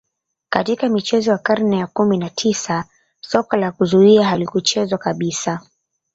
Katika 0.49 0.89
michezo 0.89 1.31
ya 1.31 1.37
karne 1.37 1.77
ya 1.77 1.87
kumi 1.87 2.17
na 2.17 2.29
tisa 2.29 2.85
soka 3.21 3.57
la 3.57 3.71
kuzuia 3.71 4.23
halikuchezwa 4.25 4.97
kabisa 4.97 5.61